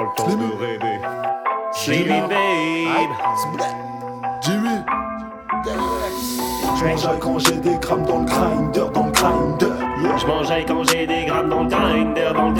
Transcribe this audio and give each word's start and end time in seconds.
Pas 0.00 0.06
le 0.06 0.12
temps 0.16 0.34
de 0.34 0.50
rêver. 0.58 0.98
Babe. 1.02 2.38
Jimmy. 4.40 4.80
Je 6.78 6.84
mangeais 6.84 7.18
quand 7.20 7.38
j'ai 7.38 7.56
des 7.56 7.76
grammes 7.76 8.06
dans 8.06 8.20
le 8.20 8.24
grinder, 8.24 8.90
dans 8.94 9.06
le 9.06 9.12
grinder. 9.12 9.66
Je 10.18 10.26
mangeais 10.26 10.64
quand 10.66 10.84
j'ai 10.84 11.06
des 11.06 11.26
grammes 11.26 11.50
dans 11.50 11.64
le 11.64 11.68
grinder, 11.68 12.32
dans 12.34 12.48
le 12.48 12.54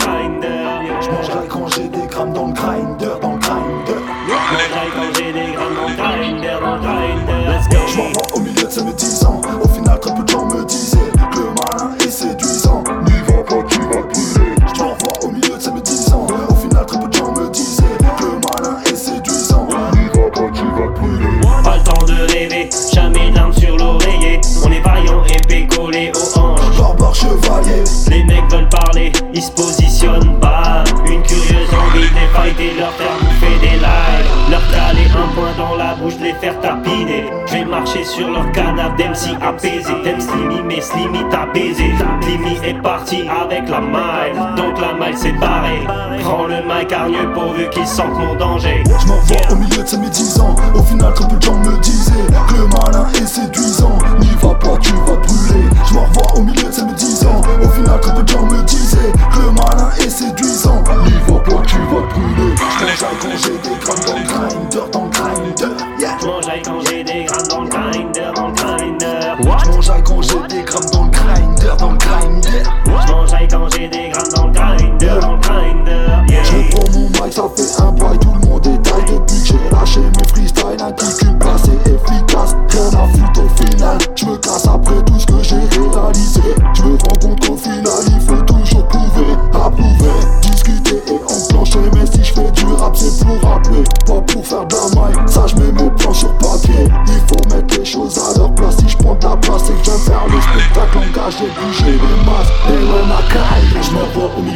chevalier. 27.13 27.83
Les 28.09 28.23
mecs 28.23 28.49
veulent 28.51 28.69
parler, 28.69 29.11
ils 29.33 29.41
se 29.41 29.51
positionnent 29.51 30.39
pas. 30.39 30.83
Une 31.05 31.21
curieuse 31.23 31.69
envie 31.73 32.09
de 32.09 32.15
les 32.15 32.27
fighter, 32.33 32.73
leur 32.79 32.91
faire 32.93 33.17
bouffer 33.21 33.59
des 33.59 33.77
lives. 33.77 34.49
Leur 34.49 34.61
caler 34.71 35.07
un 35.15 35.33
point 35.33 35.53
dans 35.57 35.75
la 35.75 35.95
bouche, 35.95 36.15
les 36.21 36.33
faire 36.33 36.59
tapiner. 36.59 37.25
Je 37.47 37.53
vais 37.53 37.65
marcher 37.65 38.03
sur 38.03 38.29
leur 38.29 38.51
cadavre, 38.51 38.95
d'MC 38.97 39.37
apaisé. 39.41 39.93
T'aimes 40.03 40.21
Slimmy, 40.21 40.61
mais 40.65 40.81
Slimmy 40.81 41.19
t'a 41.29 41.45
baisé. 41.53 41.93
Slimmy 42.21 42.57
est 42.63 42.81
parti 42.81 43.23
avec 43.29 43.69
la 43.69 43.79
maille, 43.79 44.33
donc 44.55 44.79
la 44.79 44.93
maille 44.93 45.17
s'est 45.17 45.33
barrée. 45.33 45.81
Prends 46.21 46.45
le 46.45 46.57
mic 46.57 46.91
hargneux 46.91 47.31
pourvu 47.33 47.69
qu'ils 47.69 47.87
sentent 47.87 48.17
mon 48.17 48.35
danger. 48.35 48.83
Je 48.85 49.07
m'en 49.07 49.19
vois 49.21 49.51
au 49.51 49.55
milieu 49.55 49.83
de 49.83 49.87
ces 49.87 49.97
mes 49.97 50.09
10 50.09 50.39
ans. 50.39 50.55
Au 50.75 50.83
final, 50.83 51.13
très 51.13 51.27
peu 51.27 51.35
de 51.35 51.41
gens 51.41 51.57
me 51.57 51.77
disaient 51.79 52.11
que 52.47 52.53
le 52.55 52.67
malin 52.67 53.07
est 53.15 53.25
séduisant. 53.25 53.97
solution. 101.41 101.80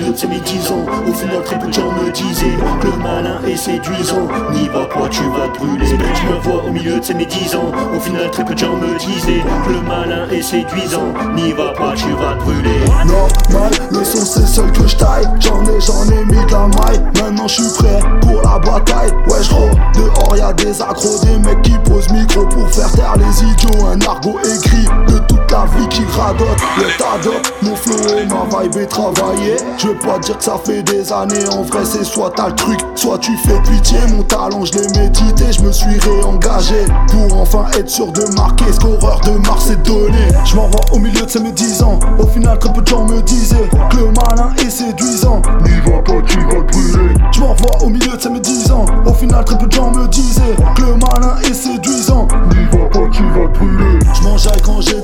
Vois 0.05 0.13
au 0.13 0.13
milieu 0.13 0.13
de 0.13 0.17
ces 0.17 0.27
mes 0.27 0.39
10 0.39 0.71
ans. 0.71 0.85
Au 1.07 1.13
final, 1.13 1.43
très 1.43 1.59
peu 1.59 1.67
de 1.67 1.73
gens 1.73 1.91
me 1.91 2.11
disaient 2.11 2.57
le 2.83 3.03
malin 3.03 3.39
est 3.47 3.55
séduisant. 3.55 4.27
N'y 4.51 4.67
va 4.67 4.85
pas, 4.85 5.07
tu 5.09 5.23
vas 5.23 5.47
te 5.47 5.57
brûler. 5.57 5.85
Je 5.85 5.95
me 5.95 6.39
vois 6.41 6.63
au 6.63 6.71
milieu 6.71 6.99
de 6.99 7.03
ces 7.03 7.13
mes 7.13 7.25
10 7.25 7.55
ans. 7.55 7.71
Au 7.95 7.99
final, 7.99 8.29
très 8.31 8.45
peu 8.45 8.53
de 8.53 8.59
gens 8.59 8.75
me 8.75 8.97
disaient 8.97 9.43
le 9.67 9.81
malin 9.81 10.27
est 10.31 10.41
séduisant. 10.41 11.13
N'y 11.35 11.53
va 11.53 11.73
pas, 11.73 11.93
tu 11.95 12.09
vas 12.11 12.33
te 12.35 12.43
brûler. 12.43 12.79
Normal, 13.05 13.71
le 13.91 14.03
son 14.03 14.25
c'est 14.25 14.47
seul 14.47 14.71
que 14.71 14.87
je 14.87 14.95
taille. 14.95 15.27
J'en 15.39 15.63
ai, 15.65 15.79
j'en 15.79 16.03
ai 16.11 16.25
mis 16.25 16.45
de 16.45 16.51
la 16.51 16.67
maille. 16.67 17.01
Maintenant, 17.21 17.47
je 17.47 17.61
suis 17.61 17.73
prêt 17.77 17.99
pour 18.21 18.41
la 18.41 18.59
bataille. 18.59 19.11
Ouais, 19.27 19.41
je 19.41 19.55
Dehors, 19.99 20.35
y'a 20.37 20.53
des 20.53 20.81
accros, 20.81 21.19
des 21.23 21.37
mecs 21.39 21.61
qui 21.61 21.77
posent 21.85 22.09
micro 22.11 22.45
pour 22.47 22.69
faire 22.69 22.91
taire 22.91 23.15
les 23.17 23.43
idiots. 23.43 23.85
Un 23.87 23.99
argot 24.01 24.37
écrit 24.39 24.85
de 25.07 25.17
toute 25.19 25.51
la 25.51 25.65
vie 25.77 25.87
qui 25.89 26.03
radote. 26.17 26.61
Le 26.77 26.97
tadote, 26.97 27.53
mon 27.61 27.75
flow 27.75 28.17
et 28.17 28.25
ma 28.25 28.61
vibe 28.61 28.77
est 28.77 28.85
travaillée. 28.85 29.55
Veux 29.95 30.07
pas 30.07 30.19
dire 30.19 30.37
que 30.37 30.43
ça 30.43 30.57
fait 30.63 30.83
des 30.83 31.11
années. 31.11 31.47
En 31.51 31.63
vrai, 31.63 31.83
c'est 31.83 32.03
soit 32.03 32.31
t'as 32.35 32.49
le 32.49 32.55
truc, 32.55 32.79
soit 32.95 33.17
tu 33.19 33.35
fais 33.37 33.59
pitié. 33.61 33.97
Mon 34.15 34.23
talent, 34.23 34.65
je 34.65 34.73
l'ai 34.73 34.99
médité. 34.99 35.45
Je 35.51 35.61
me 35.61 35.71
suis 35.71 35.99
réengagé 35.99 36.85
pour 37.09 37.39
enfin 37.39 37.65
être 37.77 37.89
sûr 37.89 38.11
de 38.11 38.23
marquer 38.35 38.65
qu'horreur 38.81 39.21
de 39.21 39.31
Mars 39.47 39.69
est 39.69 39.81
donné. 39.83 40.27
Je 40.45 40.55
m'en 40.55 40.69
au 40.91 40.99
milieu 40.99 41.21
de 41.21 41.29
ces 41.29 41.39
mes 41.39 41.51
10 41.51 41.83
ans. 41.83 41.99
Au 42.19 42.27
final, 42.27 42.57
très 42.59 42.71
peu 42.71 42.81
de 42.81 42.87
gens 42.87 43.05
me 43.05 43.21
disaient 43.21 43.69
que 43.89 43.97
le 43.97 44.11
malin 44.11 44.53
est 44.57 44.69
séduisant. 44.69 45.41
N'y 45.63 45.91
va 45.91 46.01
pas, 46.01 46.21
tu 46.27 46.39
vas 46.39 46.61
brûler. 46.61 47.13
Je 47.31 47.39
m'en 47.39 47.55
au 47.81 47.89
milieu 47.89 48.15
de 48.15 48.21
ces 48.21 48.29
mes 48.29 48.39
10 48.39 48.71
ans. 48.71 48.85
Au 49.05 49.13
final, 49.13 49.43
très 49.45 49.57
peu 49.57 49.67
de 49.67 49.71
gens 49.71 49.91
me 49.91 50.07
disaient 50.07 50.55
que 50.75 50.81
le 50.81 50.93
malin 50.93 51.35
est 51.49 51.53
séduisant. 51.53 52.27
N'y 52.49 52.77
va 52.77 52.85
pas, 52.89 53.07
tu 53.11 53.23
vas 53.23 53.47
brûler. 53.47 53.99
Je 54.13 54.61
quand 54.63 54.81
j'ai 54.81 55.01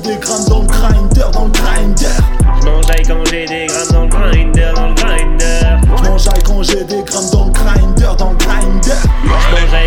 comme 7.22 7.30
dans 7.30 7.46
le 7.46 7.52
grinder, 7.52 8.16
dans 8.18 8.30
le 8.32 8.36
grinder. 8.38 8.92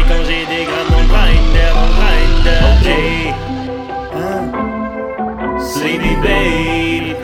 Quand 0.09 0.22
j'ai 0.27 0.47
des 0.47 0.65
grammes 0.65 0.95
grinder, 1.09 1.72
grinder. 1.99 2.62
Hein? 2.87 3.33
Hein? 4.17 5.59
Sleepy 5.59 6.15
babe. 6.23 7.17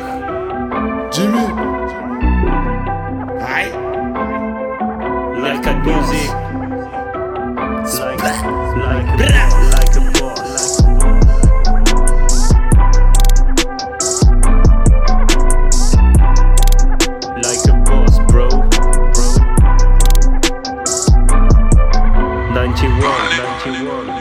Jimmy. 1.10 1.47
Aïe. 3.47 3.72
91, 22.81 23.67
91. 23.67 24.19